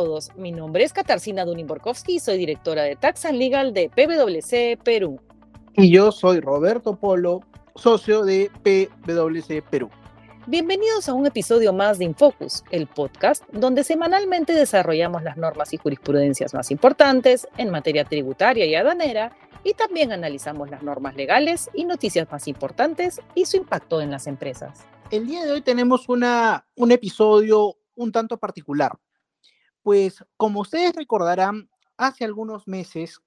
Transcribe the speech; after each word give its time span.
todos, 0.00 0.34
mi 0.34 0.50
nombre 0.50 0.82
es 0.82 0.94
Katarzyna 0.94 1.44
Dunin-Borkowski 1.44 2.14
y 2.14 2.20
soy 2.20 2.38
directora 2.38 2.84
de 2.84 2.96
Tax 2.96 3.26
and 3.26 3.36
Legal 3.36 3.74
de 3.74 3.90
PwC 3.90 4.82
Perú. 4.82 5.20
Y 5.74 5.92
yo 5.92 6.10
soy 6.10 6.40
Roberto 6.40 6.96
Polo, 6.96 7.42
socio 7.74 8.24
de 8.24 8.50
PwC 8.62 9.60
Perú. 9.60 9.90
Bienvenidos 10.46 11.10
a 11.10 11.12
un 11.12 11.26
episodio 11.26 11.74
más 11.74 11.98
de 11.98 12.06
Infocus, 12.06 12.64
el 12.70 12.86
podcast 12.86 13.44
donde 13.52 13.84
semanalmente 13.84 14.54
desarrollamos 14.54 15.22
las 15.22 15.36
normas 15.36 15.74
y 15.74 15.76
jurisprudencias 15.76 16.54
más 16.54 16.70
importantes 16.70 17.46
en 17.58 17.68
materia 17.68 18.06
tributaria 18.06 18.64
y 18.64 18.74
aduanera 18.74 19.36
y 19.64 19.74
también 19.74 20.12
analizamos 20.12 20.70
las 20.70 20.82
normas 20.82 21.14
legales 21.14 21.68
y 21.74 21.84
noticias 21.84 22.26
más 22.32 22.48
importantes 22.48 23.20
y 23.34 23.44
su 23.44 23.58
impacto 23.58 24.00
en 24.00 24.10
las 24.10 24.26
empresas. 24.26 24.86
El 25.10 25.26
día 25.26 25.44
de 25.44 25.52
hoy 25.52 25.60
tenemos 25.60 26.08
una, 26.08 26.66
un 26.74 26.90
episodio 26.90 27.76
un 27.96 28.12
tanto 28.12 28.38
particular, 28.38 28.92
pues 29.82 30.24
como 30.36 30.60
ustedes 30.60 30.94
recordarán, 30.94 31.68
hace 31.96 32.24
algunos 32.24 32.66
meses, 32.66 33.20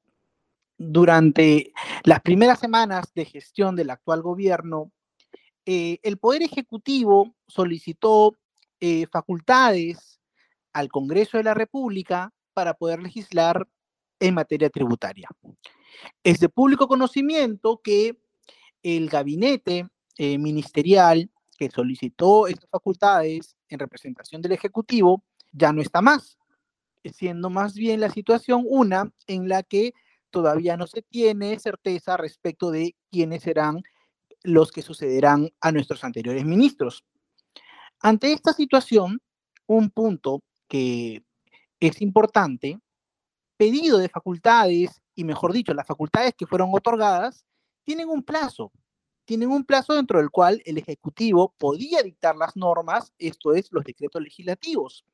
durante 0.78 1.72
las 2.04 2.22
primeras 2.22 2.60
semanas 2.60 3.14
de 3.14 3.26
gestión 3.26 3.76
del 3.76 3.90
actual 3.92 4.22
gobierno, 4.22 4.92
eh, 5.66 6.00
el 6.04 6.18
Poder 6.18 6.44
Ejecutivo 6.44 7.36
solicitó 7.48 8.36
eh, 8.80 9.06
facultades 9.12 10.20
al 10.74 10.90
Congreso 10.90 11.38
de 11.38 11.44
la 11.44 11.54
República 11.54 12.34
para 12.54 12.74
poder 12.74 13.02
legislar 13.02 13.68
en 14.20 14.34
materia 14.34 14.70
tributaria. 14.70 15.30
Es 16.24 16.40
de 16.40 16.50
público 16.50 16.88
conocimiento 16.88 17.80
que 17.84 18.18
el 18.82 19.10
gabinete 19.10 19.88
eh, 20.18 20.38
ministerial 20.38 21.30
que 21.58 21.70
solicitó 21.70 22.48
estas 22.48 22.70
facultades 22.70 23.56
en 23.70 23.80
representación 23.80 24.42
del 24.42 24.54
Ejecutivo 24.54 25.24
ya 25.52 25.72
no 25.72 25.82
está 25.82 26.02
más, 26.02 26.38
siendo 27.12 27.50
más 27.50 27.74
bien 27.74 28.00
la 28.00 28.10
situación 28.10 28.64
una 28.68 29.12
en 29.28 29.50
la 29.50 29.64
que 29.64 29.94
todavía 30.30 30.78
no 30.78 30.88
se 30.88 31.02
tiene 31.02 31.60
certeza 31.60 32.18
respecto 32.18 32.72
de 32.72 32.96
quiénes 33.12 33.44
serán 33.44 33.84
los 34.44 34.72
que 34.72 34.82
sucederán 34.82 35.50
a 35.62 35.72
nuestros 35.72 36.04
anteriores 36.04 36.46
ministros. 36.46 37.04
Ante 38.00 38.34
esta 38.34 38.52
situación, 38.54 39.22
un 39.68 39.90
punto 39.90 40.42
que 40.68 41.24
es 41.80 42.02
importante, 42.02 42.80
pedido 43.58 43.98
de 43.98 44.10
facultades, 44.10 45.02
y 45.16 45.24
mejor 45.24 45.54
dicho, 45.54 45.74
las 45.74 45.88
facultades 45.88 46.34
que 46.38 46.48
fueron 46.48 46.70
otorgadas, 46.74 47.46
tienen 47.84 48.10
un 48.10 48.24
plazo, 48.24 48.72
tienen 49.26 49.50
un 49.52 49.64
plazo 49.64 49.94
dentro 49.94 50.20
del 50.20 50.32
cual 50.32 50.62
el 50.66 50.78
Ejecutivo 50.78 51.54
podía 51.58 52.02
dictar 52.02 52.36
las 52.36 52.56
normas, 52.56 53.14
esto 53.18 53.54
es, 53.54 53.72
los 53.72 53.84
decretos 53.84 54.22
legislativos. 54.22 55.06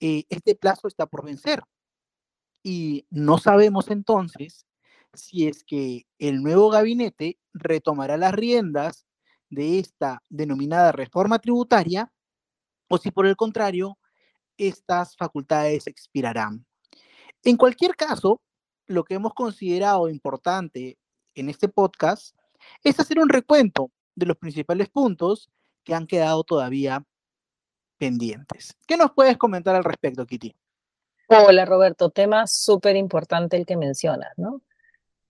Eh, 0.00 0.24
este 0.28 0.54
plazo 0.54 0.88
está 0.88 1.06
por 1.06 1.24
vencer. 1.24 1.62
Y 2.62 3.06
no 3.10 3.38
sabemos 3.38 3.90
entonces 3.90 4.66
si 5.14 5.46
es 5.48 5.64
que 5.64 6.06
el 6.18 6.42
nuevo 6.42 6.70
gabinete 6.70 7.38
retomará 7.52 8.16
las 8.16 8.32
riendas 8.32 9.06
de 9.48 9.78
esta 9.78 10.22
denominada 10.28 10.92
reforma 10.92 11.38
tributaria 11.38 12.12
o 12.88 12.98
si 12.98 13.10
por 13.10 13.26
el 13.26 13.36
contrario, 13.36 13.98
estas 14.56 15.16
facultades 15.16 15.86
expirarán. 15.86 16.66
En 17.44 17.56
cualquier 17.56 17.94
caso, 17.94 18.42
lo 18.86 19.04
que 19.04 19.14
hemos 19.14 19.32
considerado 19.32 20.08
importante 20.08 20.98
en 21.34 21.48
este 21.48 21.68
podcast 21.68 22.36
es 22.82 22.98
hacer 22.98 23.20
un 23.20 23.28
recuento 23.28 23.92
de 24.16 24.26
los 24.26 24.36
principales 24.36 24.88
puntos 24.88 25.48
que 25.84 25.94
han 25.94 26.06
quedado 26.06 26.42
todavía 26.42 27.06
pendientes. 28.00 28.74
¿Qué 28.86 28.96
nos 28.96 29.12
puedes 29.12 29.36
comentar 29.36 29.76
al 29.76 29.84
respecto, 29.84 30.24
Kitty? 30.24 30.56
Hola, 31.28 31.66
Roberto. 31.66 32.08
Tema 32.08 32.46
súper 32.46 32.96
importante 32.96 33.58
el 33.58 33.66
que 33.66 33.76
mencionas, 33.76 34.32
¿no? 34.38 34.62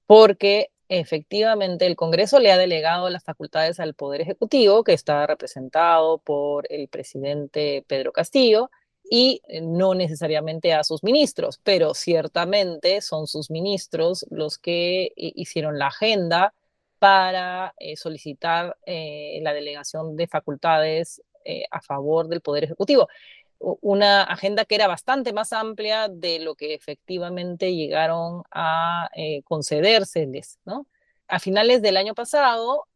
Porque 0.07 0.71
efectivamente 0.89 1.87
el 1.87 1.97
Congreso 1.97 2.39
le 2.39 2.53
ha 2.53 2.57
delegado 2.57 3.11
las 3.11 3.25
facultades 3.25 3.81
al 3.81 3.95
Poder 3.95 4.21
Ejecutivo, 4.21 4.85
que 4.85 4.93
está 4.93 5.27
representado 5.27 6.19
por 6.19 6.67
el 6.71 6.87
presidente 6.87 7.85
Pedro 7.89 8.13
Castillo, 8.13 8.71
y 9.03 9.43
eh, 9.49 9.61
no 9.61 9.95
necesariamente 9.95 10.73
a 10.73 10.85
sus 10.85 11.03
ministros, 11.03 11.61
pero 11.65 11.93
ciertamente 11.95 13.01
son 13.01 13.27
sus 13.27 13.51
ministros 13.51 14.25
los 14.31 14.59
que 14.59 15.13
hicieron 15.17 15.77
la 15.77 15.89
agenda 15.89 16.55
para 17.01 17.75
eh, 17.79 17.97
solicitar 17.97 18.77
eh, 18.87 19.41
la 19.43 19.55
delegación 19.55 20.17
de 20.17 20.29
facultades 20.29 21.21
eh, 21.45 21.65
a 21.71 21.81
favor 21.81 22.29
del 22.29 22.41
Poder 22.41 22.65
Ejecutivo. 22.65 23.09
Una 23.59 24.23
agenda 24.23 24.65
que 24.65 24.75
era 24.75 24.87
bastante 24.87 25.33
más 25.33 25.53
amplia 25.53 26.09
de 26.09 26.39
lo 26.39 26.55
que 26.55 26.73
efectivamente 26.75 27.75
llegaron 27.75 28.43
a 28.51 29.11
concedérseles, 29.45 30.59
¿no? 30.65 30.87
A 31.29 31.39
finales 31.39 31.83
del 31.83 31.99
año 31.99 32.15
pasado 32.15 32.87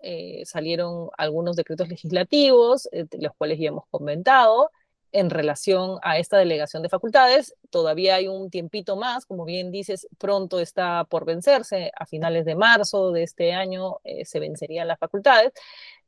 salieron 0.45 1.11
algunos 1.19 1.57
decretos 1.57 1.89
legislativos, 1.89 2.89
los 2.93 3.35
cuales 3.37 3.59
ya 3.59 3.69
hemos 3.69 3.85
comentado, 3.91 4.71
en 5.15 5.31
relación 5.31 5.99
a 6.03 6.19
esta 6.19 6.39
delegación 6.39 6.83
de 6.83 6.89
facultades. 6.89 7.55
Todavía 7.71 8.17
hay 8.17 8.27
un 8.27 8.51
tiempito 8.51 8.97
más, 8.97 9.27
como 9.27 9.45
bien 9.45 9.71
dices, 9.71 10.09
pronto 10.19 10.59
está 10.59 11.05
por 11.05 11.25
vencerse. 11.25 11.93
A 11.97 12.05
finales 12.05 12.45
de 12.45 12.57
marzo 12.57 13.13
de 13.13 13.23
este 13.23 13.53
año 13.53 13.99
eh, 14.03 14.25
se 14.25 14.41
vencerían 14.41 14.89
las 14.89 14.99
facultades. 14.99 15.53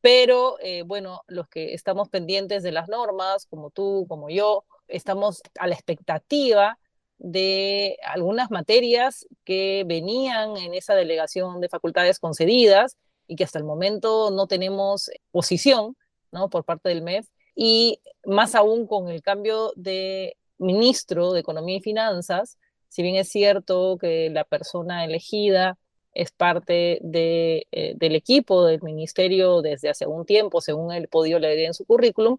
Pero 0.01 0.57
eh, 0.61 0.83
bueno, 0.83 1.23
los 1.29 1.49
que 1.49 1.73
estamos 1.73 2.09
pendientes 2.09 2.65
de 2.65 2.73
las 2.73 2.89
normas, 2.89 3.47
como 3.47 3.71
tú, 3.71 4.07
como 4.09 4.29
yo, 4.29 4.65
estamos 4.89 5.41
a 5.61 5.69
la 5.69 5.75
expectativa 5.77 6.77
de 7.19 7.99
algunas 8.05 8.51
materias 8.51 9.27
que 9.45 9.85
venían 9.87 10.57
en 10.57 10.75
esa 10.75 10.97
delegación 10.97 11.61
de 11.61 11.69
facultades 11.69 12.19
concedidas 12.19 12.97
y 13.29 13.37
que 13.37 13.45
hasta 13.45 13.61
el 13.61 13.65
momento 13.65 14.33
no 14.33 14.49
tenemos 14.49 15.11
posición 15.31 15.97
¿no? 16.33 16.51
por 16.51 16.65
parte 16.65 16.89
del 16.89 17.03
MEF 17.03 17.29
y 17.57 18.01
más 18.25 18.55
aún 18.55 18.87
con 18.87 19.09
el 19.09 19.23
cambio 19.23 19.73
de 19.75 20.37
ministro 20.59 21.33
de 21.33 21.41
Economía 21.41 21.79
y 21.79 21.81
Finanzas, 21.81 22.59
si 22.89 23.03
bien 23.03 23.17
es 23.17 23.29
cierto 23.29 23.99
que 23.99 24.31
la 24.31 24.45
persona 24.45 25.05
elegida 25.05 25.79
es 26.13 26.33
parte 26.33 26.99
de, 27.03 27.67
eh, 27.73 27.95
del 27.97 28.15
equipo 28.15 28.65
del 28.65 28.83
ministerio 28.83 29.61
desde 29.63 29.89
hace 29.89 30.07
un 30.07 30.25
tiempo, 30.25 30.61
según 30.61 30.93
él 30.93 31.09
podido 31.09 31.39
leer 31.39 31.59
en 31.61 31.75
su 31.75 31.85
currículum, 31.85 32.39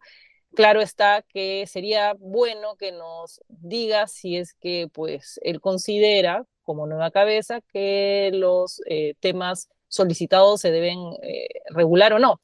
claro 0.56 0.82
está 0.82 1.24
que 1.24 1.66
sería 1.68 2.14
bueno 2.20 2.76
que 2.78 2.92
nos 2.92 3.42
diga 3.48 4.08
si 4.08 4.38
es 4.38 4.54
que 4.54 4.88
pues 4.92 5.40
él 5.44 5.62
considera 5.62 6.46
como 6.64 6.88
nueva 6.88 7.12
cabeza 7.12 7.62
que 7.62 8.32
los 8.34 8.82
eh, 8.88 9.16
temas 9.20 9.70
solicitados 9.88 10.62
se 10.62 10.72
deben 10.72 11.00
eh, 11.24 11.48
regular 11.70 12.14
o 12.14 12.20
no. 12.20 12.42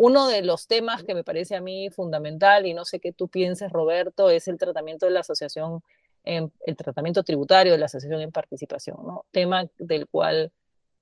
Uno 0.00 0.28
de 0.28 0.42
los 0.42 0.68
temas 0.68 1.02
que 1.02 1.12
me 1.12 1.24
parece 1.24 1.56
a 1.56 1.60
mí 1.60 1.90
fundamental, 1.90 2.66
y 2.66 2.72
no 2.72 2.84
sé 2.84 3.00
qué 3.00 3.12
tú 3.12 3.26
pienses, 3.26 3.72
Roberto, 3.72 4.30
es 4.30 4.46
el 4.46 4.56
tratamiento 4.56 5.06
de 5.06 5.10
la 5.12 5.20
asociación, 5.20 5.82
el 6.22 6.76
tratamiento 6.76 7.24
tributario 7.24 7.72
de 7.72 7.78
la 7.78 7.86
asociación 7.86 8.20
en 8.20 8.30
participación, 8.30 8.96
¿no? 9.04 9.26
Tema 9.32 9.64
del 9.76 10.06
cual 10.06 10.52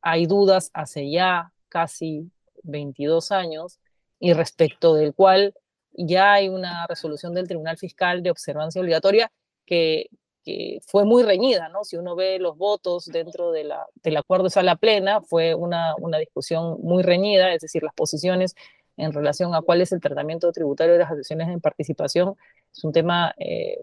hay 0.00 0.24
dudas 0.24 0.70
hace 0.72 1.10
ya 1.10 1.52
casi 1.68 2.30
22 2.62 3.32
años 3.32 3.80
y 4.18 4.32
respecto 4.32 4.94
del 4.94 5.12
cual 5.12 5.52
ya 5.92 6.32
hay 6.32 6.48
una 6.48 6.86
resolución 6.86 7.34
del 7.34 7.48
Tribunal 7.48 7.76
Fiscal 7.76 8.22
de 8.22 8.30
observancia 8.30 8.80
obligatoria 8.80 9.30
que, 9.66 10.06
que 10.42 10.78
fue 10.86 11.04
muy 11.04 11.22
reñida, 11.22 11.68
¿no? 11.68 11.84
Si 11.84 11.98
uno 11.98 12.16
ve 12.16 12.38
los 12.38 12.56
votos 12.56 13.04
dentro 13.04 13.52
de 13.52 13.64
la, 13.64 13.86
del 13.96 14.16
acuerdo 14.16 14.44
de 14.44 14.50
sala 14.50 14.76
plena, 14.76 15.20
fue 15.20 15.54
una, 15.54 15.94
una 15.98 16.16
discusión 16.16 16.80
muy 16.80 17.02
reñida, 17.02 17.52
es 17.52 17.60
decir, 17.60 17.82
las 17.82 17.92
posiciones 17.92 18.54
en 18.96 19.12
relación 19.12 19.54
a 19.54 19.62
cuál 19.62 19.82
es 19.82 19.92
el 19.92 20.00
tratamiento 20.00 20.50
tributario 20.52 20.94
de 20.94 21.00
las 21.00 21.08
asociaciones 21.08 21.48
en 21.48 21.60
participación. 21.60 22.34
Es 22.72 22.84
un 22.84 22.92
tema 22.92 23.34
eh, 23.38 23.82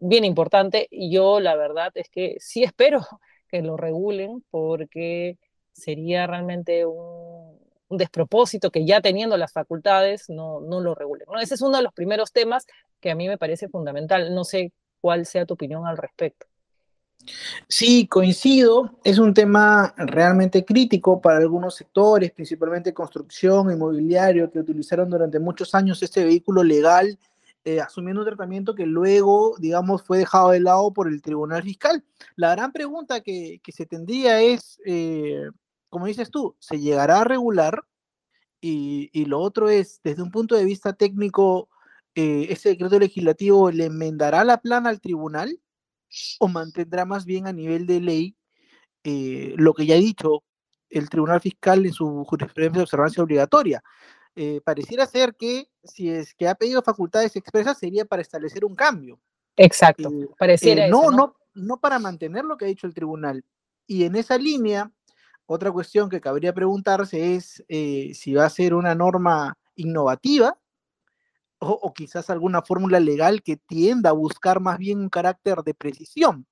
bien 0.00 0.24
importante 0.24 0.86
y 0.90 1.10
yo 1.10 1.40
la 1.40 1.56
verdad 1.56 1.92
es 1.94 2.08
que 2.08 2.36
sí 2.38 2.62
espero 2.62 3.00
que 3.48 3.62
lo 3.62 3.76
regulen 3.76 4.44
porque 4.50 5.38
sería 5.72 6.26
realmente 6.26 6.84
un, 6.86 7.56
despropósito 7.90 8.70
que 8.70 8.84
ya 8.84 9.00
teniendo 9.00 9.38
las 9.38 9.54
facultades 9.54 10.28
no, 10.28 10.60
no 10.60 10.80
lo 10.80 10.94
regulen. 10.94 11.26
Ese 11.40 11.54
es 11.54 11.62
uno 11.62 11.78
de 11.78 11.82
los 11.82 11.94
primeros 11.94 12.32
temas 12.32 12.66
que 13.00 13.10
a 13.10 13.14
mí 13.14 13.28
me 13.28 13.38
parece 13.38 13.68
fundamental. 13.68 14.34
No 14.34 14.44
sé 14.44 14.72
cuál 15.00 15.24
sea 15.24 15.46
tu 15.46 15.54
opinión 15.54 15.86
al 15.86 15.96
respecto. 15.96 16.46
Sí, 17.68 18.06
coincido. 18.06 18.98
Es 19.04 19.18
un 19.18 19.34
tema 19.34 19.94
realmente 19.96 20.64
crítico 20.64 21.20
para 21.20 21.38
algunos 21.38 21.74
sectores, 21.74 22.32
principalmente 22.32 22.94
construcción, 22.94 23.70
inmobiliario, 23.70 24.50
que 24.50 24.60
utilizaron 24.60 25.10
durante 25.10 25.38
muchos 25.38 25.74
años 25.74 26.02
este 26.02 26.24
vehículo 26.24 26.62
legal, 26.62 27.18
eh, 27.64 27.80
asumiendo 27.80 28.22
un 28.22 28.26
tratamiento 28.26 28.74
que 28.74 28.86
luego, 28.86 29.56
digamos, 29.58 30.02
fue 30.02 30.18
dejado 30.18 30.50
de 30.50 30.60
lado 30.60 30.92
por 30.92 31.08
el 31.08 31.20
Tribunal 31.22 31.62
Fiscal. 31.62 32.04
La 32.36 32.52
gran 32.52 32.72
pregunta 32.72 33.20
que, 33.20 33.60
se 33.68 33.86
tendría 33.86 34.40
es, 34.40 34.80
eh, 34.86 35.50
como 35.90 36.06
dices 36.06 36.30
tú, 36.30 36.56
¿se 36.58 36.78
llegará 36.78 37.20
a 37.20 37.24
regular? 37.24 37.84
Y, 38.60 39.24
lo 39.26 39.40
otro 39.40 39.68
es, 39.68 40.00
desde 40.02 40.22
un 40.22 40.30
punto 40.30 40.56
de 40.56 40.64
vista 40.64 40.92
técnico, 40.92 41.68
eh, 42.14 42.46
ese 42.50 42.70
decreto 42.70 42.98
legislativo 42.98 43.70
le 43.70 43.86
enmendará 43.86 44.44
la 44.44 44.60
plana 44.60 44.88
al 44.90 45.00
tribunal 45.00 45.60
o 46.38 46.48
mantendrá 46.48 47.04
más 47.04 47.24
bien 47.24 47.46
a 47.46 47.52
nivel 47.52 47.86
de 47.86 48.00
ley 48.00 48.36
eh, 49.04 49.54
lo 49.56 49.74
que 49.74 49.86
ya 49.86 49.94
ha 49.94 49.98
dicho 49.98 50.42
el 50.90 51.08
Tribunal 51.08 51.40
Fiscal 51.40 51.84
en 51.84 51.92
su 51.92 52.24
jurisprudencia 52.24 52.78
de 52.78 52.82
observancia 52.82 53.22
obligatoria. 53.22 53.82
Eh, 54.34 54.60
pareciera 54.64 55.06
ser 55.06 55.34
que 55.34 55.68
si 55.82 56.10
es 56.10 56.34
que 56.34 56.48
ha 56.48 56.54
pedido 56.54 56.82
facultades 56.82 57.36
expresas 57.36 57.78
sería 57.78 58.04
para 58.04 58.22
establecer 58.22 58.64
un 58.64 58.74
cambio. 58.74 59.20
Exacto, 59.56 60.10
pareciera 60.38 60.88
no, 60.88 61.02
eso, 61.02 61.10
¿no? 61.10 61.36
no 61.54 61.80
para 61.80 61.98
mantener 61.98 62.44
lo 62.44 62.56
que 62.56 62.64
ha 62.64 62.68
dicho 62.68 62.86
el 62.86 62.94
tribunal. 62.94 63.44
Y 63.86 64.04
en 64.04 64.16
esa 64.16 64.38
línea, 64.38 64.90
otra 65.46 65.72
cuestión 65.72 66.08
que 66.08 66.20
cabría 66.20 66.52
preguntarse 66.52 67.34
es 67.34 67.64
si 67.68 68.34
va 68.34 68.44
a 68.44 68.50
ser 68.50 68.74
una 68.74 68.94
norma 68.94 69.58
innovativa 69.74 70.58
o, 71.60 71.92
quizás 71.92 72.30
alguna 72.30 72.62
fórmula 72.62 73.00
legal 73.00 73.42
que 73.42 73.56
tienda 73.56 74.10
a 74.10 74.14
buscar 74.14 74.60
más 74.60 74.78
bien 74.78 75.00
un 75.00 75.08
carácter 75.08 75.62
de 75.62 75.74
precisión. 75.74 76.46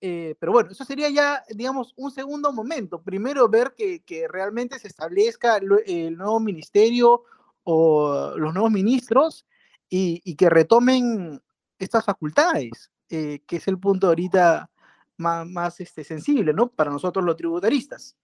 Eh, 0.00 0.36
pero 0.38 0.52
bueno, 0.52 0.70
eso 0.70 0.84
sería 0.84 1.08
ya, 1.10 1.44
digamos, 1.48 1.92
un 1.96 2.10
segundo 2.10 2.52
momento. 2.52 3.02
Primero 3.02 3.48
ver 3.48 3.74
que, 3.76 4.26
realmente 4.28 4.78
se 4.78 4.88
establezca 4.88 5.56
el, 5.56 6.16
nuevo 6.16 6.40
ministerio 6.40 7.24
o 7.64 8.32
los 8.36 8.52
nuevos 8.52 8.70
ministros 8.70 9.46
y, 9.88 10.34
que 10.36 10.50
retomen 10.50 11.40
estas 11.78 12.04
facultades, 12.04 12.90
eh, 13.10 13.40
que 13.46 13.56
es 13.56 13.68
el 13.68 13.78
punto 13.78 14.08
ahorita 14.08 14.70
más, 15.16 15.46
más 15.46 15.80
este, 15.80 16.04
sensible, 16.04 16.52
¿no? 16.52 16.68
Para 16.68 16.90
nosotros 16.90 17.24
los 17.24 17.36
tributaristas. 17.36 18.16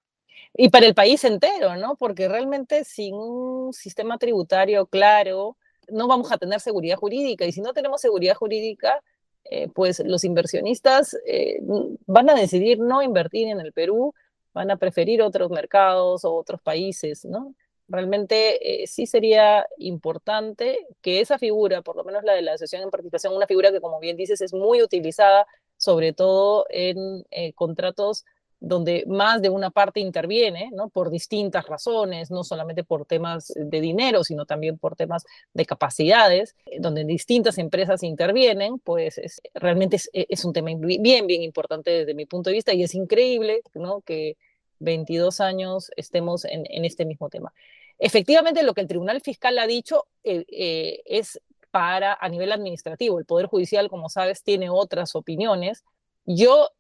Y 0.57 0.69
para 0.69 0.87
el 0.87 0.95
país 0.95 1.25
entero, 1.25 1.77
¿no? 1.77 1.97
Porque 1.97 2.29
realmente 2.29 2.85
sin 2.85 3.15
un 3.15 3.73
sistema 3.73 4.19
tributario 4.19 4.87
claro, 4.87 5.57
no 5.89 6.09
vamos 6.09 6.33
a 6.33 6.39
tener 6.39 6.61
seguridad 6.61 6.97
jurídica. 6.97 7.45
Y 7.45 7.53
si 7.53 7.61
no 7.61 7.73
tenemos 7.73 8.01
seguridad 8.01 8.35
jurídica, 8.35 9.01
eh, 9.45 9.69
pues 9.69 10.01
los 10.05 10.25
inversionistas 10.25 11.17
eh, 11.27 11.59
van 12.07 12.31
a 12.31 12.35
decidir 12.35 12.79
no 12.79 13.03
invertir 13.03 13.49
en 13.49 13.61
el 13.61 13.73
Perú, 13.73 14.15
van 14.55 14.71
a 14.71 14.77
preferir 14.77 15.21
otros 15.23 15.51
mercados 15.51 16.25
o 16.25 16.35
otros 16.35 16.61
países, 16.63 17.25
¿no? 17.25 17.55
Realmente 17.87 18.83
eh, 18.83 18.87
sí 18.87 19.07
sería 19.07 19.67
importante 19.77 20.87
que 21.03 21.21
esa 21.21 21.39
figura, 21.39 21.83
por 21.83 21.97
lo 21.97 22.05
menos 22.05 22.25
la 22.25 22.33
de 22.33 22.41
la 22.41 22.53
asociación 22.53 22.85
en 22.85 22.91
participación, 22.91 23.37
una 23.37 23.47
figura 23.47 23.71
que 23.71 23.81
como 23.83 24.01
bien 24.01 24.17
dices 24.17 24.41
es 24.41 24.55
muy 24.55 24.83
utilizada, 24.83 25.47
sobre 25.77 26.15
todo 26.15 26.65
en 26.71 27.25
contratos 27.55 28.25
donde 28.65 29.05
más 29.07 29.43
de 29.43 29.51
una 29.51 29.71
parte 29.71 30.01
interviene, 30.01 30.71
¿no? 30.73 30.89
Por 30.89 31.11
distintas 31.11 31.67
razones, 31.67 32.31
no 32.31 32.45
solamente 32.45 32.83
por 32.83 33.05
temas 33.05 33.53
de 33.55 33.81
dinero, 33.81 34.25
sino 34.25 34.47
también 34.47 34.79
por 34.79 34.97
temas 34.97 35.25
de 35.53 35.67
capacidades, 35.67 36.57
eh, 36.67 36.79
donde 36.81 37.05
distintas 37.05 37.59
empresas 37.59 38.03
intervienen, 38.03 38.79
pues 38.79 39.19
es, 39.19 39.43
realmente 39.55 39.97
es, 39.97 40.11
es, 40.13 40.45
un 40.45 40.53
tema 40.53 40.71
bien, 40.77 41.27
bien 41.27 41.43
importante 41.43 41.91
desde 41.91 42.15
mi 42.15 42.25
punto 42.25 42.51
de 42.51 42.55
vista 42.55 42.73
y 42.73 42.83
es 42.83 42.95
increíble, 42.95 43.61
¿no? 43.75 44.01
Que 44.01 44.37
22 44.79 45.41
años 45.41 45.91
estemos 45.97 46.45
en, 46.45 46.65
en 46.69 46.85
este 46.85 47.05
mismo 47.05 47.29
tema. 47.29 47.53
Efectivamente, 47.99 48.63
lo 48.63 48.75
que 48.75 48.81
el 48.81 48.89
Tribunal 48.89 49.21
Fiscal 49.21 49.59
ha 49.59 49.67
dicho 49.67 50.07
eh, 50.25 50.45
eh, 50.49 51.03
es 51.05 51.41
para 51.71 52.15
a 52.15 52.29
nivel 52.29 52.53
administrativo. 52.53 53.19
El 53.19 53.27
Poder 53.27 53.47
Judicial, 53.47 53.89
como 53.89 54.09
sabes, 54.09 54.43
tiene 54.43 54.71
otras 54.71 55.15
opiniones. 55.15 55.85
Yo 56.25 56.71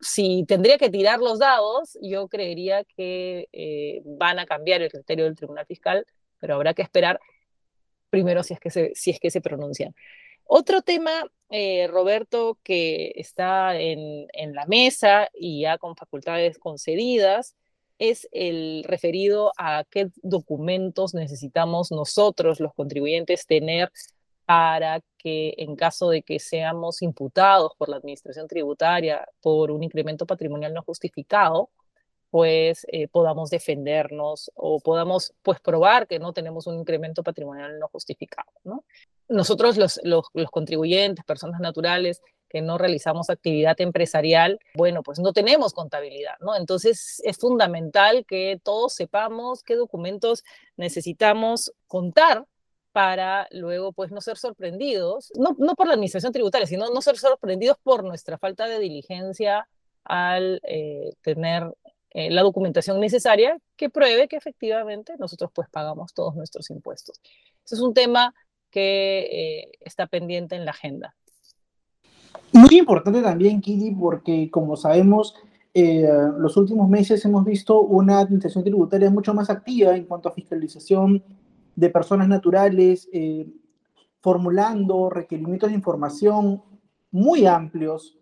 si 0.00 0.44
tendría 0.46 0.78
que 0.78 0.90
tirar 0.90 1.20
los 1.20 1.38
dados, 1.38 1.98
yo 2.02 2.28
creería 2.28 2.84
que 2.84 3.48
eh, 3.52 4.02
van 4.04 4.38
a 4.38 4.46
cambiar 4.46 4.82
el 4.82 4.90
criterio 4.90 5.24
del 5.24 5.36
Tribunal 5.36 5.66
Fiscal, 5.66 6.06
pero 6.38 6.54
habrá 6.54 6.74
que 6.74 6.82
esperar 6.82 7.20
primero 8.10 8.42
si 8.42 8.54
es 8.54 8.60
que 8.60 8.70
se, 8.70 8.92
si 8.94 9.10
es 9.10 9.18
que 9.18 9.30
se 9.30 9.40
pronuncian. 9.40 9.94
Otro 10.44 10.82
tema, 10.82 11.24
eh, 11.50 11.86
Roberto, 11.88 12.58
que 12.62 13.12
está 13.16 13.78
en, 13.78 14.26
en, 14.32 14.54
la 14.54 14.66
mesa 14.66 15.28
y 15.32 15.62
ya 15.62 15.78
con 15.78 15.96
facultades 15.96 16.58
concedidas, 16.58 17.56
es 17.98 18.28
el 18.32 18.84
referido 18.84 19.52
a 19.56 19.84
qué 19.90 20.08
documentos 20.22 21.14
necesitamos 21.14 21.90
nosotros, 21.90 22.60
los 22.60 22.74
contribuyentes, 22.74 23.46
tener 23.46 23.90
para 24.46 25.00
que 25.18 25.54
en 25.58 25.76
caso 25.76 26.10
de 26.10 26.22
que 26.22 26.38
seamos 26.38 27.02
imputados 27.02 27.72
por 27.78 27.88
la 27.88 27.96
administración 27.96 28.46
tributaria 28.46 29.26
por 29.40 29.70
un 29.70 29.82
incremento 29.82 30.26
patrimonial 30.26 30.74
no 30.74 30.82
justificado, 30.82 31.70
pues 32.30 32.84
eh, 32.90 33.06
podamos 33.08 33.50
defendernos 33.50 34.50
o 34.54 34.80
podamos 34.80 35.32
pues 35.42 35.60
probar 35.60 36.06
que 36.08 36.18
no 36.18 36.32
tenemos 36.32 36.66
un 36.66 36.80
incremento 36.80 37.22
patrimonial 37.22 37.78
no 37.78 37.88
justificado. 37.88 38.50
¿no? 38.64 38.84
Nosotros 39.28 39.76
los, 39.76 40.00
los, 40.02 40.26
los 40.34 40.50
contribuyentes, 40.50 41.24
personas 41.24 41.60
naturales 41.60 42.20
que 42.48 42.60
no 42.60 42.78
realizamos 42.78 43.30
actividad 43.30 43.80
empresarial, 43.80 44.58
bueno, 44.74 45.02
pues 45.02 45.18
no 45.18 45.32
tenemos 45.32 45.74
contabilidad, 45.74 46.34
¿no? 46.40 46.54
Entonces 46.54 47.20
es 47.24 47.36
fundamental 47.36 48.24
que 48.26 48.60
todos 48.62 48.94
sepamos 48.94 49.64
qué 49.64 49.74
documentos 49.74 50.44
necesitamos 50.76 51.72
contar 51.88 52.46
para 52.94 53.48
luego 53.50 53.92
pues 53.92 54.12
no 54.12 54.20
ser 54.20 54.36
sorprendidos, 54.36 55.32
no, 55.36 55.56
no 55.58 55.74
por 55.74 55.88
la 55.88 55.94
administración 55.94 56.32
tributaria, 56.32 56.68
sino 56.68 56.88
no 56.90 57.02
ser 57.02 57.16
sorprendidos 57.16 57.76
por 57.82 58.04
nuestra 58.04 58.38
falta 58.38 58.68
de 58.68 58.78
diligencia 58.78 59.66
al 60.04 60.60
eh, 60.62 61.10
tener 61.20 61.74
eh, 62.10 62.30
la 62.30 62.42
documentación 62.42 63.00
necesaria 63.00 63.58
que 63.74 63.90
pruebe 63.90 64.28
que 64.28 64.36
efectivamente 64.36 65.14
nosotros 65.18 65.50
pues 65.52 65.68
pagamos 65.68 66.14
todos 66.14 66.36
nuestros 66.36 66.70
impuestos. 66.70 67.20
Ese 67.64 67.74
es 67.74 67.80
un 67.80 67.94
tema 67.94 68.32
que 68.70 69.26
eh, 69.32 69.72
está 69.80 70.06
pendiente 70.06 70.54
en 70.54 70.64
la 70.64 70.70
agenda. 70.70 71.16
Muy 72.52 72.78
importante 72.78 73.20
también, 73.22 73.60
Kili, 73.60 73.90
porque 73.90 74.48
como 74.52 74.76
sabemos, 74.76 75.34
los 75.74 76.56
últimos 76.56 76.88
meses 76.88 77.24
hemos 77.24 77.44
visto 77.44 77.80
una 77.80 78.20
administración 78.20 78.62
tributaria 78.62 79.10
mucho 79.10 79.34
más 79.34 79.50
activa 79.50 79.96
en 79.96 80.04
cuanto 80.04 80.28
a 80.28 80.32
fiscalización 80.32 81.24
de 81.76 81.90
personas 81.90 82.28
naturales, 82.28 83.08
eh, 83.12 83.46
formulando 84.20 85.10
requerimientos 85.10 85.68
de 85.68 85.74
información 85.74 86.62
muy 87.10 87.46
amplios, 87.46 88.18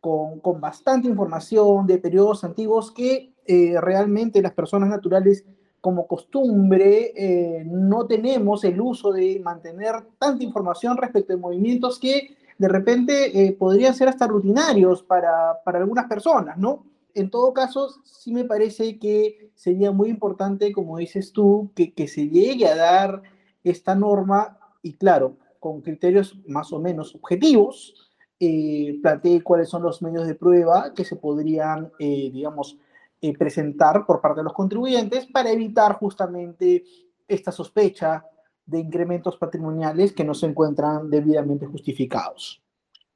con, 0.00 0.40
con 0.40 0.60
bastante 0.60 1.08
información 1.08 1.86
de 1.86 1.98
periodos 1.98 2.44
antiguos 2.44 2.90
que 2.90 3.34
eh, 3.46 3.74
realmente 3.80 4.42
las 4.42 4.52
personas 4.52 4.88
naturales 4.88 5.44
como 5.80 6.06
costumbre 6.06 7.12
eh, 7.16 7.64
no 7.66 8.06
tenemos 8.06 8.64
el 8.64 8.80
uso 8.80 9.12
de 9.12 9.40
mantener 9.42 9.94
tanta 10.18 10.44
información 10.44 10.96
respecto 10.96 11.32
de 11.32 11.38
movimientos 11.38 11.98
que 11.98 12.36
de 12.56 12.68
repente 12.68 13.56
podrían 13.58 13.94
ser 13.94 14.08
hasta 14.08 14.26
rutinarios 14.26 15.02
para, 15.02 15.60
para 15.64 15.78
algunas 15.78 16.06
personas, 16.06 16.56
¿no? 16.56 16.84
En 17.14 17.30
todo 17.30 17.54
caso, 17.54 17.90
sí 18.04 18.32
me 18.32 18.44
parece 18.44 18.98
que 18.98 19.50
sería 19.54 19.92
muy 19.92 20.10
importante, 20.10 20.72
como 20.72 20.98
dices 20.98 21.32
tú, 21.32 21.70
que, 21.74 21.94
que 21.94 22.08
se 22.08 22.28
llegue 22.28 22.66
a 22.66 22.76
dar 22.76 23.22
esta 23.62 23.94
norma 23.94 24.58
y 24.82 24.94
claro, 24.94 25.38
con 25.58 25.80
criterios 25.80 26.38
más 26.46 26.72
o 26.72 26.78
menos 26.78 27.14
objetivos, 27.14 27.94
eh, 28.38 28.98
plantee 29.00 29.42
cuáles 29.42 29.70
son 29.70 29.82
los 29.82 30.02
medios 30.02 30.26
de 30.26 30.34
prueba 30.34 30.92
que 30.92 31.04
se 31.04 31.16
podrían, 31.16 31.90
eh, 31.98 32.30
digamos, 32.30 32.76
eh, 33.22 33.32
presentar 33.38 34.04
por 34.04 34.20
parte 34.20 34.40
de 34.40 34.44
los 34.44 34.52
contribuyentes 34.52 35.26
para 35.26 35.50
evitar 35.50 35.94
justamente 35.94 36.84
esta 37.26 37.50
sospecha 37.50 38.26
de 38.66 38.80
incrementos 38.80 39.38
patrimoniales 39.38 40.12
que 40.12 40.24
no 40.24 40.34
se 40.34 40.46
encuentran 40.46 41.08
debidamente 41.08 41.64
justificados. 41.64 42.60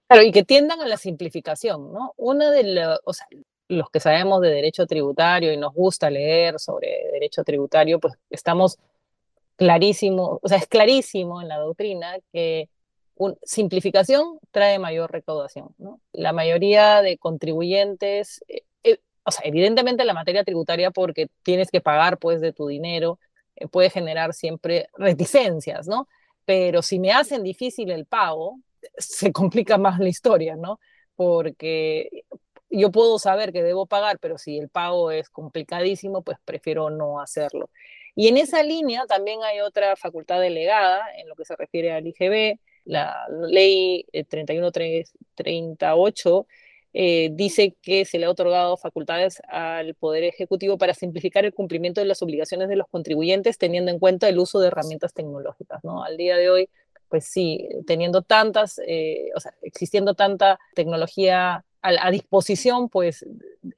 Claro, 0.06 0.22
y 0.22 0.32
que 0.32 0.44
tiendan 0.44 0.80
a 0.80 0.86
la 0.86 0.96
simplificación, 0.96 1.92
¿no? 1.92 2.14
Una 2.16 2.50
de 2.50 2.62
las, 2.62 3.00
los 3.68 3.90
que 3.90 4.00
sabemos 4.00 4.40
de 4.40 4.50
derecho 4.50 4.86
tributario 4.86 5.52
y 5.52 5.56
nos 5.56 5.74
gusta 5.74 6.10
leer 6.10 6.58
sobre 6.58 6.88
derecho 7.12 7.44
tributario, 7.44 8.00
pues 8.00 8.14
estamos 8.30 8.78
clarísimo, 9.56 10.40
o 10.42 10.48
sea, 10.48 10.58
es 10.58 10.66
clarísimo 10.66 11.42
en 11.42 11.48
la 11.48 11.58
doctrina 11.58 12.16
que 12.32 12.68
simplificación 13.42 14.38
trae 14.50 14.78
mayor 14.78 15.10
recaudación. 15.10 15.74
¿no? 15.78 16.00
La 16.12 16.32
mayoría 16.32 17.02
de 17.02 17.18
contribuyentes, 17.18 18.44
eh, 18.48 18.62
eh, 18.84 18.98
o 19.24 19.30
sea, 19.30 19.42
evidentemente 19.44 20.04
la 20.04 20.14
materia 20.14 20.44
tributaria 20.44 20.90
porque 20.90 21.28
tienes 21.42 21.70
que 21.70 21.80
pagar 21.80 22.18
pues 22.18 22.40
de 22.40 22.52
tu 22.52 22.68
dinero, 22.68 23.18
eh, 23.56 23.66
puede 23.66 23.90
generar 23.90 24.34
siempre 24.34 24.88
reticencias, 24.96 25.88
¿no? 25.88 26.08
Pero 26.44 26.80
si 26.82 26.98
me 26.98 27.12
hacen 27.12 27.42
difícil 27.42 27.90
el 27.90 28.06
pago, 28.06 28.60
se 28.96 29.32
complica 29.32 29.78
más 29.78 29.98
la 29.98 30.08
historia, 30.08 30.56
¿no? 30.56 30.80
Porque 31.16 32.24
yo 32.70 32.90
puedo 32.90 33.18
saber 33.18 33.52
que 33.52 33.62
debo 33.62 33.86
pagar, 33.86 34.18
pero 34.18 34.38
si 34.38 34.58
el 34.58 34.68
pago 34.68 35.10
es 35.10 35.30
complicadísimo, 35.30 36.22
pues 36.22 36.38
prefiero 36.44 36.90
no 36.90 37.20
hacerlo. 37.20 37.70
Y 38.14 38.28
en 38.28 38.36
esa 38.36 38.62
línea 38.62 39.06
también 39.06 39.42
hay 39.44 39.60
otra 39.60 39.96
facultad 39.96 40.40
delegada 40.40 41.02
en 41.16 41.28
lo 41.28 41.34
que 41.36 41.44
se 41.44 41.56
refiere 41.56 41.92
al 41.92 42.06
IGB, 42.06 42.58
la 42.84 43.26
ley 43.48 44.06
31338 44.12 46.46
eh, 46.94 46.94
eh, 46.94 47.28
dice 47.32 47.76
que 47.82 48.06
se 48.06 48.18
le 48.18 48.24
ha 48.24 48.30
otorgado 48.30 48.78
facultades 48.78 49.42
al 49.46 49.94
Poder 49.94 50.24
Ejecutivo 50.24 50.78
para 50.78 50.94
simplificar 50.94 51.44
el 51.44 51.52
cumplimiento 51.52 52.00
de 52.00 52.06
las 52.06 52.22
obligaciones 52.22 52.68
de 52.68 52.76
los 52.76 52.88
contribuyentes 52.88 53.58
teniendo 53.58 53.90
en 53.90 53.98
cuenta 53.98 54.26
el 54.28 54.38
uso 54.38 54.58
de 54.58 54.68
herramientas 54.68 55.12
tecnológicas. 55.12 55.84
¿no? 55.84 56.02
Al 56.02 56.16
día 56.16 56.38
de 56.38 56.48
hoy 56.48 56.70
pues 57.08 57.24
sí, 57.24 57.68
teniendo 57.86 58.22
tantas, 58.22 58.80
eh, 58.86 59.30
o 59.34 59.40
sea, 59.40 59.54
existiendo 59.62 60.14
tanta 60.14 60.58
tecnología 60.74 61.64
a, 61.82 62.10
disposición, 62.10 62.88
pues 62.88 63.24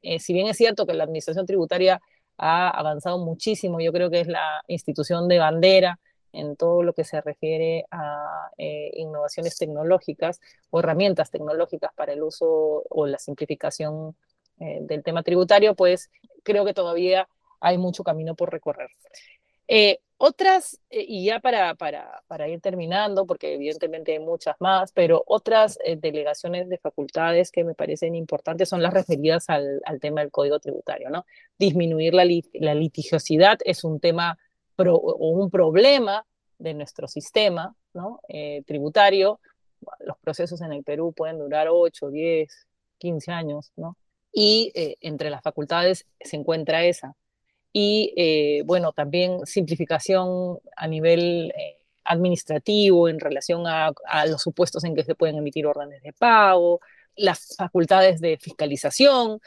eh, 0.02 0.18
si 0.18 0.32
bien 0.32 0.46
es 0.46 0.56
cierto 0.56 0.86
que 0.86 0.94
la 0.94 1.04
administración 1.04 1.46
tributaria 1.46 2.00
ha 2.38 2.70
avanzado 2.70 3.18
muchísimo, 3.18 3.80
yo 3.80 3.92
creo 3.92 4.10
que 4.10 4.20
es 4.20 4.28
la 4.28 4.62
institución 4.66 5.28
de 5.28 5.38
bandera 5.38 5.98
en 6.32 6.56
todo 6.56 6.82
lo 6.82 6.92
que 6.92 7.04
se 7.04 7.20
refiere 7.20 7.84
a 7.90 8.50
eh, 8.56 8.92
innovaciones 8.94 9.56
tecnológicas 9.58 10.40
o 10.70 10.80
herramientas 10.80 11.30
tecnológicas 11.30 11.92
para 11.94 12.12
el 12.12 12.22
uso 12.22 12.84
o 12.88 13.06
la 13.06 13.18
simplificación 13.18 14.16
del 14.58 15.02
tema 15.02 15.22
tributario, 15.22 15.74
pues 15.74 16.10
creo 16.42 16.66
que 16.66 16.74
todavía 16.74 17.26
hay 17.60 17.78
mucho 17.78 18.02
camino 18.02 18.34
por 18.34 18.50
recorrer. 18.50 18.90
Eh, 19.68 20.00
otras, 20.22 20.78
eh, 20.90 21.02
y 21.08 21.24
ya 21.24 21.40
para, 21.40 21.74
para, 21.76 22.22
para, 22.26 22.46
ir 22.46 22.60
terminando, 22.60 23.26
porque 23.26 23.54
evidentemente 23.54 24.12
hay 24.12 24.18
muchas 24.18 24.54
más, 24.60 24.92
pero 24.92 25.24
otras 25.26 25.78
eh, 25.82 25.96
delegaciones 25.96 26.68
de 26.68 26.76
facultades 26.76 27.50
que 27.50 27.64
me 27.64 27.74
parecen 27.74 28.14
importantes 28.14 28.68
son 28.68 28.82
las 28.82 28.92
referidas 28.92 29.48
al, 29.48 29.80
al 29.86 29.98
tema 29.98 30.20
del 30.20 30.30
código 30.30 30.60
tributario, 30.60 31.08
¿no? 31.08 31.24
Disminuir 31.58 32.12
la, 32.12 32.26
la 32.52 32.74
litigiosidad 32.74 33.60
es 33.64 33.82
un 33.82 33.98
tema 33.98 34.38
o 34.76 35.30
un 35.30 35.50
problema 35.50 36.26
de 36.58 36.74
nuestro 36.74 37.06
sistema 37.06 37.74
¿no? 37.92 38.20
tributario. 38.66 39.40
Los 40.00 40.16
procesos 40.18 40.62
en 40.62 40.72
el 40.72 40.84
Perú 40.84 41.12
pueden 41.14 41.38
durar 41.38 41.68
8, 41.70 42.08
10, 42.08 42.66
15 42.96 43.30
años, 43.30 43.72
¿no? 43.76 43.98
Y 44.32 44.72
entre 45.02 45.28
las 45.28 45.42
facultades 45.42 46.06
se 46.18 46.36
encuentra 46.36 46.82
esa, 46.84 47.14
y 47.72 48.12
eh, 48.16 48.62
bueno, 48.64 48.92
también 48.92 49.46
simplificación 49.46 50.58
a 50.76 50.86
nivel 50.88 51.52
eh, 51.56 51.78
administrativo 52.04 53.08
en 53.08 53.20
relación 53.20 53.66
a, 53.66 53.92
los 54.26 54.42
supuestos 54.42 54.84
en 54.84 54.94
que 54.94 55.04
se 55.04 55.14
pueden 55.14 55.36
emitir 55.36 55.66
órdenes 55.66 56.02
de 56.02 56.12
pago, 56.12 56.80
las 57.14 57.54
facultades 57.56 58.20
de 58.20 58.38
fiscalización. 58.38 59.40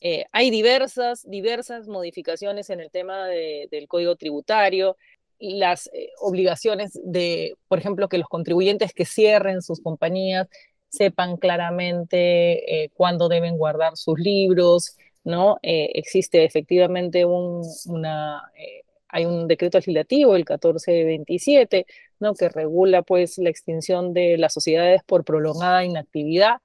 Eh, 0.00 0.26
hay 0.30 0.50
diversas, 0.50 1.28
diversas 1.28 1.88
modificaciones 1.88 2.70
en 2.70 2.80
el 2.80 2.90
tema 2.90 3.26
del 3.26 3.88
código 3.88 4.14
tributario, 4.16 4.96
las 5.38 5.90
obligaciones 6.20 6.98
de, 7.02 7.56
por 7.68 7.78
ejemplo, 7.78 8.08
que 8.08 8.18
los 8.18 8.28
contribuyentes 8.28 8.92
que 8.92 9.04
cierren 9.04 9.60
sus 9.62 9.80
compañías 9.80 10.48
sepan 10.88 11.36
claramente 11.36 12.90
cuándo 12.94 13.28
deben 13.28 13.58
guardar 13.58 13.96
sus 13.96 14.18
libros, 14.18 14.96
¿no? 15.26 15.58
Eh, 15.62 15.90
existe 15.94 16.44
efectivamente 16.44 17.24
un, 17.24 17.62
una, 17.86 18.44
eh, 18.56 18.82
hay 19.08 19.26
un 19.26 19.48
decreto 19.48 19.78
legislativo, 19.78 20.36
el 20.36 20.42
1427, 20.42 21.84
¿no? 22.20 22.32
Que 22.34 22.48
regula 22.48 23.02
pues 23.02 23.36
la 23.38 23.50
extinción 23.50 24.14
de 24.14 24.38
las 24.38 24.52
sociedades 24.54 25.02
por 25.04 25.24
prolongada 25.24 25.84
inactividad. 25.84 26.58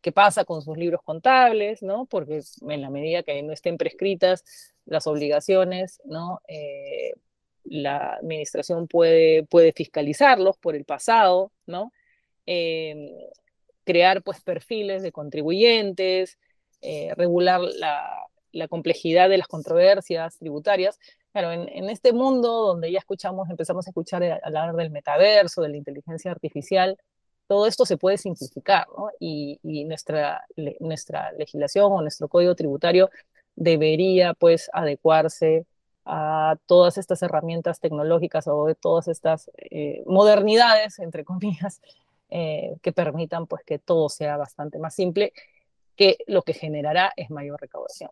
¿Qué 0.00 0.12
pasa 0.12 0.44
con 0.44 0.62
sus 0.62 0.78
libros 0.78 1.00
contables, 1.02 1.82
¿no? 1.82 2.06
Porque 2.06 2.40
en 2.68 2.82
la 2.82 2.88
medida 2.88 3.24
que 3.24 3.42
no 3.42 3.52
estén 3.52 3.78
prescritas 3.78 4.44
las 4.86 5.08
obligaciones, 5.08 6.00
¿no? 6.04 6.40
Eh, 6.46 7.14
la 7.64 8.14
administración 8.14 8.86
puede, 8.86 9.42
puede 9.42 9.72
fiscalizarlos 9.72 10.56
por 10.58 10.76
el 10.76 10.84
pasado, 10.84 11.50
¿no? 11.66 11.92
crear 13.84 14.22
pues 14.22 14.40
perfiles 14.42 15.02
de 15.02 15.12
contribuyentes, 15.12 16.38
eh, 16.84 17.14
regular 17.16 17.60
la, 17.60 18.68
complejidad 18.68 19.28
de 19.28 19.38
las 19.38 19.48
controversias 19.48 20.38
tributarias. 20.38 20.98
Claro, 21.32 21.50
en, 21.50 21.90
este 21.90 22.12
mundo 22.12 22.66
donde 22.66 22.92
ya 22.92 22.98
escuchamos, 22.98 23.50
empezamos 23.50 23.86
a 23.86 23.90
escuchar 23.90 24.22
hablar 24.44 24.74
del 24.76 24.90
metaverso, 24.90 25.62
de 25.62 25.70
la 25.70 25.76
inteligencia 25.76 26.30
artificial, 26.30 26.96
todo 27.46 27.66
esto 27.66 27.84
se 27.86 27.96
puede 27.96 28.18
simplificar, 28.18 28.86
¿no? 28.96 29.10
Y, 29.18 29.58
nuestra, 29.86 30.42
legislación 31.36 31.92
o 31.92 32.00
nuestro 32.02 32.28
código 32.28 32.54
tributario 32.54 33.10
debería, 33.56 34.34
pues, 34.34 34.70
adecuarse 34.72 35.66
a 36.04 36.56
todas 36.66 36.98
estas 36.98 37.22
herramientas 37.22 37.80
tecnológicas 37.80 38.46
o 38.46 38.66
de 38.66 38.74
todas 38.74 39.08
estas 39.08 39.50
eh, 39.56 40.02
modernidades, 40.06 40.98
entre 40.98 41.24
comillas, 41.24 41.80
eh, 42.30 42.76
que 42.82 42.92
permitan, 42.92 43.46
pues, 43.46 43.64
que 43.64 43.78
todo 43.78 44.08
sea 44.08 44.36
bastante 44.36 44.78
más 44.78 44.94
simple 44.94 45.32
que 45.96 46.18
lo 46.26 46.42
que 46.42 46.52
generará 46.52 47.12
es 47.16 47.30
mayor 47.30 47.60
recaudación. 47.60 48.10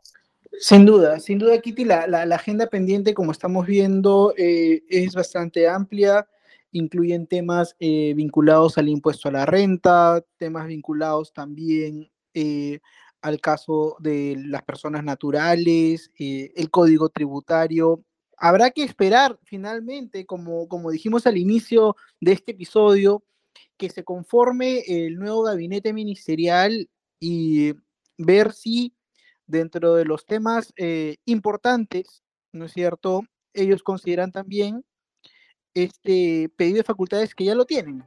Sin 0.59 0.85
duda, 0.85 1.19
sin 1.19 1.39
duda, 1.39 1.61
Kitty, 1.61 1.85
la, 1.85 2.05
agenda 2.35 2.67
pendiente, 2.67 3.15
como 3.15 3.33
estamos 3.33 3.67
viendo, 3.67 4.35
eh, 4.37 4.83
es 4.89 5.15
bastante 5.15 5.67
amplia. 5.67 6.29
Incluyen 6.73 7.27
temas 7.27 7.75
eh, 7.81 8.13
vinculados 8.15 8.79
al 8.79 8.89
impuesto 8.89 9.29
a 9.29 9.33
la 9.33 9.47
renta, 9.47 10.23
temas 10.37 10.67
vinculados 10.67 11.33
también 11.33 12.11
eh, 12.35 12.81
al 13.23 13.41
caso 13.41 13.97
de 14.01 14.37
las 14.47 14.63
personas 14.63 15.05
naturales, 15.05 16.11
el 16.19 16.71
código 16.71 17.09
tributario. 17.09 18.05
Habrá 18.37 18.71
que 18.71 18.83
esperar 18.83 19.39
finalmente, 19.45 20.27
como, 20.27 20.67
como 20.67 20.91
dijimos 20.91 21.27
al 21.27 21.39
inicio 21.39 21.95
de 22.21 22.33
este 22.33 22.53
episodio, 22.53 23.23
que 23.77 23.91
se 23.91 24.05
conforme 24.05 24.81
el 24.87 25.17
nuevo 25.17 25.43
gabinete 25.43 25.93
ministerial 25.93 26.89
y 27.23 27.75
ver 28.19 28.53
si 28.53 28.97
dentro 29.47 29.95
de 29.95 30.05
los 30.05 30.27
temas 30.27 30.73
eh, 30.77 31.19
importantes, 31.25 32.25
¿no 32.53 32.65
es 32.65 32.73
cierto? 32.73 33.23
Ellos 33.55 33.85
consideran 33.85 34.33
también 34.33 34.85
este 35.73 36.51
pedido 36.57 36.79
de 36.79 36.83
facultades 36.85 37.37
que 37.37 37.45
ya 37.45 37.55
lo 37.55 37.65
tienen. 37.65 38.05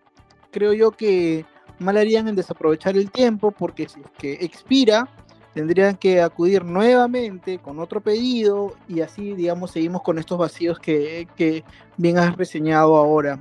Creo 0.51 0.73
yo 0.73 0.91
que 0.91 1.45
mal 1.79 1.95
harían 1.95 2.27
en 2.27 2.35
desaprovechar 2.35 2.97
el 2.97 3.09
tiempo 3.09 3.51
porque 3.51 3.87
si 3.87 4.01
es 4.01 4.09
que 4.17 4.33
expira, 4.33 5.09
tendrían 5.53 5.95
que 5.95 6.21
acudir 6.21 6.65
nuevamente 6.65 7.59
con 7.59 7.79
otro 7.79 8.01
pedido 8.01 8.75
y 8.89 8.99
así, 8.99 9.33
digamos, 9.33 9.71
seguimos 9.71 10.01
con 10.01 10.19
estos 10.19 10.37
vacíos 10.37 10.77
que, 10.77 11.25
que 11.37 11.63
bien 11.95 12.17
has 12.17 12.35
reseñado 12.35 12.97
ahora, 12.97 13.39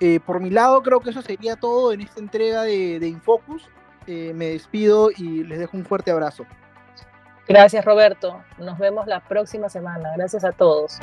eh, 0.00 0.20
por 0.20 0.40
mi 0.40 0.48
lado, 0.48 0.82
creo 0.82 1.00
que 1.00 1.10
eso 1.10 1.22
sería 1.22 1.56
todo 1.56 1.92
en 1.92 2.00
esta 2.00 2.20
entrega 2.20 2.62
de, 2.62 2.98
de 2.98 3.08
Infocus. 3.08 3.68
Eh, 4.10 4.32
me 4.34 4.46
despido 4.46 5.10
y 5.10 5.44
les 5.44 5.58
dejo 5.58 5.76
un 5.76 5.84
fuerte 5.84 6.10
abrazo. 6.10 6.46
Gracias 7.46 7.84
Roberto, 7.84 8.42
nos 8.56 8.78
vemos 8.78 9.06
la 9.06 9.20
próxima 9.20 9.68
semana. 9.68 10.12
Gracias 10.16 10.44
a 10.44 10.52
todos. 10.52 10.98